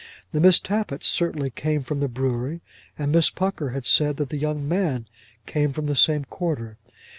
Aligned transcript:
The 0.31 0.39
Miss 0.39 0.59
Tappitts 0.59 1.07
certainly 1.07 1.51
came 1.51 1.83
from 1.83 1.99
the 1.99 2.07
brewery, 2.07 2.61
and 2.97 3.11
Miss 3.11 3.29
Pucker 3.29 3.69
had 3.69 3.85
said 3.85 4.17
that 4.17 4.29
the 4.29 4.37
young 4.37 4.67
man 4.67 5.05
came 5.45 5.73
from 5.73 5.85
the 5.85 5.95
same 5.95 6.23
quarter. 6.25 6.79